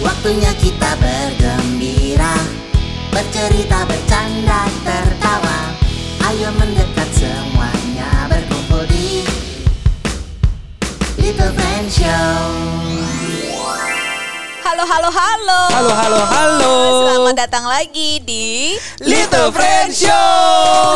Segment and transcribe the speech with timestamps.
[0.00, 2.32] Waktunya kita bergembira
[3.10, 5.74] Bercerita, bercanda, tertawa.
[6.30, 9.26] Ayo mendekat semuanya berkumpul di
[11.18, 12.89] Little Friend Show
[14.70, 15.60] Halo, halo, halo.
[15.74, 16.74] Halo, halo, halo.
[17.02, 20.94] Selamat datang lagi di Little Friends Show.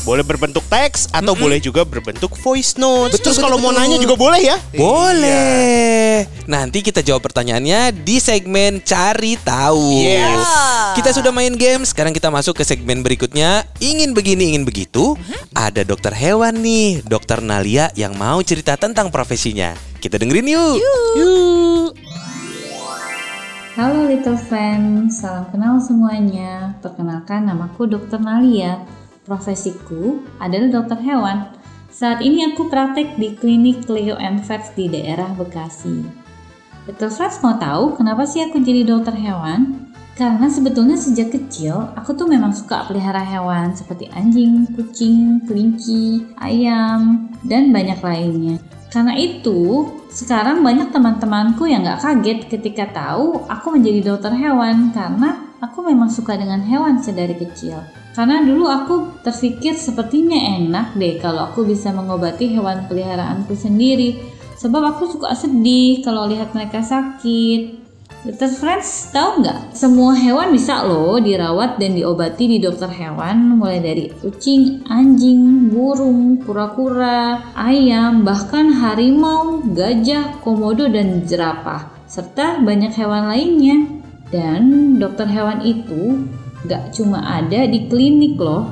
[0.00, 3.12] Boleh berbentuk teks atau boleh juga berbentuk voice note.
[3.14, 3.82] Betul, Terus kalau betul, mau betul.
[3.84, 4.56] nanya juga boleh ya?
[4.72, 6.24] Boleh.
[6.48, 10.00] Nanti kita jawab pertanyaannya di segmen cari tahu.
[10.00, 10.46] Yes.
[10.96, 13.66] Kita sudah main game, sekarang kita masuk ke segmen berikutnya.
[13.78, 15.14] Ingin begini, ingin begitu.
[15.52, 19.76] Ada dokter hewan nih, dokter Nalia yang mau cerita tentang profesinya.
[20.00, 20.76] Kita dengerin yuk.
[21.18, 22.09] Yuk.
[23.80, 26.76] Halo Little Friends, salam kenal semuanya.
[26.84, 28.20] Perkenalkan namaku Dr.
[28.20, 28.84] Nalia.
[29.24, 31.48] Profesiku adalah dokter hewan.
[31.88, 36.04] Saat ini aku praktek di klinik Cleo and Vets di daerah Bekasi.
[36.92, 39.88] Little Friends mau tahu kenapa sih aku jadi dokter hewan?
[40.12, 47.32] Karena sebetulnya sejak kecil aku tuh memang suka pelihara hewan seperti anjing, kucing, kelinci, ayam,
[47.48, 48.60] dan banyak lainnya.
[48.90, 55.54] Karena itu, sekarang banyak teman-temanku yang gak kaget ketika tahu aku menjadi dokter hewan karena
[55.62, 57.78] aku memang suka dengan hewan sedari kecil.
[58.10, 64.18] Karena dulu aku terpikir sepertinya enak deh kalau aku bisa mengobati hewan peliharaanku sendiri.
[64.58, 67.89] Sebab aku suka sedih kalau lihat mereka sakit.
[68.20, 69.72] Little Friends tahu nggak?
[69.72, 76.36] Semua hewan bisa loh dirawat dan diobati di dokter hewan mulai dari kucing, anjing, burung,
[76.44, 83.88] kura-kura, ayam, bahkan harimau, gajah, komodo, dan jerapah serta banyak hewan lainnya.
[84.28, 86.28] Dan dokter hewan itu
[86.68, 88.68] nggak cuma ada di klinik loh,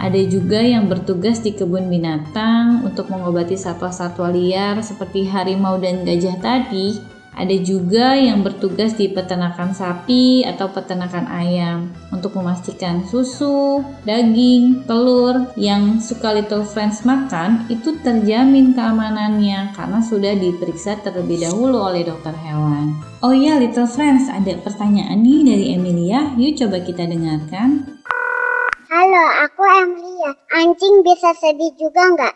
[0.00, 6.40] ada juga yang bertugas di kebun binatang untuk mengobati satwa-satwa liar seperti harimau dan gajah
[6.40, 7.19] tadi.
[7.30, 15.48] Ada juga yang bertugas di peternakan sapi atau peternakan ayam untuk memastikan susu, daging, telur
[15.54, 22.34] yang suka Little Friends makan itu terjamin keamanannya karena sudah diperiksa terlebih dahulu oleh dokter
[22.34, 22.98] hewan.
[23.22, 26.34] Oh iya Little Friends, ada pertanyaan nih dari Emilia.
[26.34, 28.00] Yuk coba kita dengarkan.
[28.90, 30.34] Halo, aku Emilia.
[30.50, 32.34] Anjing bisa sedih juga nggak?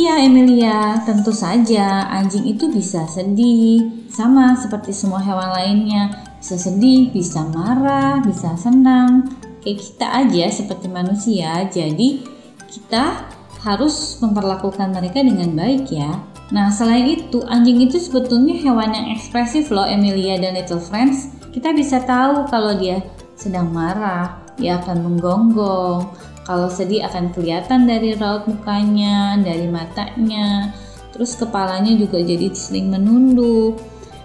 [0.00, 4.08] Iya Emilia, tentu saja anjing itu bisa sedih.
[4.08, 6.24] Sama seperti semua hewan lainnya.
[6.40, 9.28] Bisa sedih, bisa marah, bisa senang.
[9.60, 11.68] Kayak kita aja seperti manusia.
[11.68, 12.24] Jadi
[12.72, 13.28] kita
[13.60, 16.16] harus memperlakukan mereka dengan baik ya.
[16.48, 21.28] Nah selain itu anjing itu sebetulnya hewan yang ekspresif loh Emilia dan Little Friends.
[21.52, 23.04] Kita bisa tahu kalau dia
[23.36, 26.08] sedang marah, dia akan menggonggong.
[26.48, 30.72] Kalau sedih akan kelihatan dari raut mukanya, dari matanya.
[31.12, 33.78] Terus kepalanya juga jadi sering menunduk.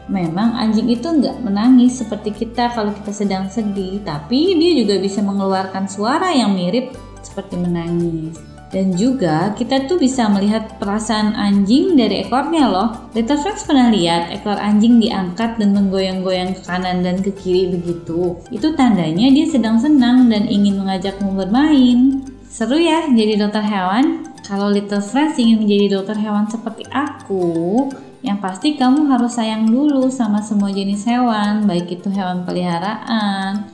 [0.05, 5.19] Memang anjing itu nggak menangis seperti kita kalau kita sedang sedih, tapi dia juga bisa
[5.25, 6.93] mengeluarkan suara yang mirip
[7.25, 8.54] seperti menangis.
[8.75, 13.07] Dan juga kita tuh bisa melihat perasaan anjing dari ekornya loh.
[13.15, 18.35] Little Friends pernah lihat ekor anjing diangkat dan menggoyang-goyang ke kanan dan ke kiri begitu.
[18.51, 22.27] Itu tandanya dia sedang senang dan ingin mengajakmu bermain.
[22.51, 24.27] Seru ya jadi dokter hewan?
[24.43, 27.87] Kalau Little Friends ingin menjadi dokter hewan seperti aku,
[28.27, 33.71] yang pasti kamu harus sayang dulu sama semua jenis hewan, baik itu hewan peliharaan,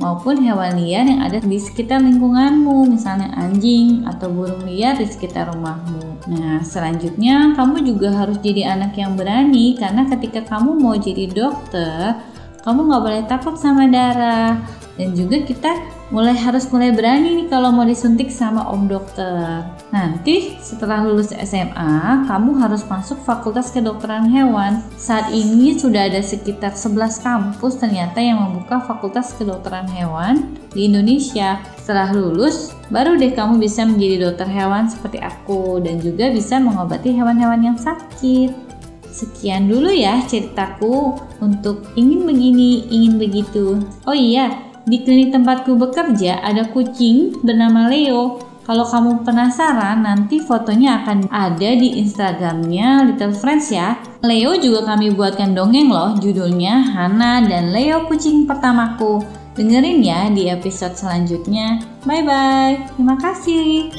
[0.00, 5.52] maupun hewan liar yang ada di sekitar lingkunganmu, misalnya anjing atau burung liar di sekitar
[5.52, 6.24] rumahmu.
[6.32, 12.16] Nah, selanjutnya kamu juga harus jadi anak yang berani karena ketika kamu mau jadi dokter,
[12.64, 14.79] kamu nggak boleh takut sama darah.
[15.00, 15.80] Dan juga kita
[16.12, 19.64] mulai harus mulai berani nih kalau mau disuntik sama om dokter.
[19.88, 24.84] Nanti setelah lulus SMA, kamu harus masuk fakultas kedokteran hewan.
[25.00, 31.64] Saat ini sudah ada sekitar 11 kampus ternyata yang membuka fakultas kedokteran hewan di Indonesia.
[31.80, 37.16] Setelah lulus, baru deh kamu bisa menjadi dokter hewan seperti aku dan juga bisa mengobati
[37.16, 38.52] hewan-hewan yang sakit.
[39.10, 43.82] Sekian dulu ya ceritaku untuk ingin begini, ingin begitu.
[44.06, 48.42] Oh iya, di klinik tempatku bekerja ada kucing bernama Leo.
[48.66, 53.98] Kalau kamu penasaran, nanti fotonya akan ada di Instagramnya Little Friends ya.
[54.22, 59.22] Leo juga kami buatkan dongeng loh, judulnya Hana dan Leo kucing pertamaku.
[59.58, 61.82] Dengerin ya di episode selanjutnya.
[62.06, 62.74] Bye bye.
[62.94, 63.90] Terima kasih.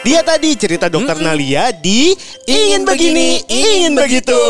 [0.00, 2.16] Dia tadi cerita dokter Nalia di
[2.48, 4.40] Ingin Begini, Ingin Begitu.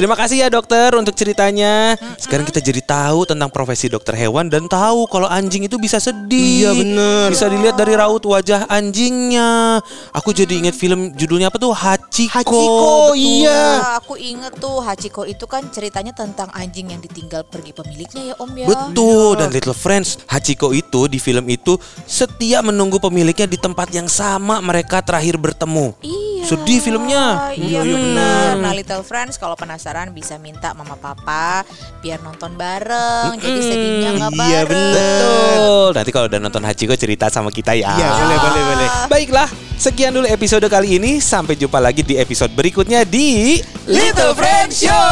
[0.00, 1.92] Terima kasih ya dokter untuk ceritanya.
[2.16, 6.64] Sekarang kita jadi tahu tentang profesi dokter hewan dan tahu kalau anjing itu bisa sedih.
[6.64, 7.26] Iya, bener.
[7.36, 9.84] Bisa dilihat dari raut wajah anjingnya.
[10.16, 12.40] Aku jadi ingat film judulnya apa tuh Hachiko.
[12.40, 13.84] Hachiko, iya.
[13.84, 18.34] Wah, aku inget tuh Hachiko itu kan ceritanya tentang anjing yang ditinggal pergi pemiliknya ya
[18.40, 18.66] Om ya.
[18.72, 21.76] Betul dan Little Friends Hachiko itu di film itu
[22.08, 25.98] setia menunggu pemiliknya di tempat yang sama mereka terakhir bertemu.
[25.98, 26.44] Iya.
[26.46, 27.50] Sedih filmnya.
[27.58, 28.62] Iya benar.
[28.62, 31.66] Nah Little Friends kalau penasaran bisa minta mama papa
[31.98, 33.34] biar nonton bareng.
[33.42, 34.46] Jadi sedihnya nggak bareng.
[34.46, 34.62] Iya.
[34.70, 35.88] Betul.
[35.98, 37.90] Nanti kalau udah nonton Hachiko cerita sama kita ya.
[37.98, 38.88] Iya, boleh, boleh, boleh.
[39.10, 41.18] Baiklah, sekian dulu episode kali ini.
[41.18, 43.58] Sampai jumpa lagi di episode berikutnya di
[43.90, 45.10] Little Friends Show.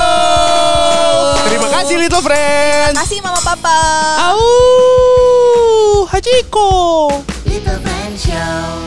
[1.50, 2.94] Terima kasih Little Friends.
[2.94, 3.78] Kasih mama papa.
[4.30, 4.38] Au,
[6.14, 6.70] Hachiko.
[7.42, 8.83] Little Friend Show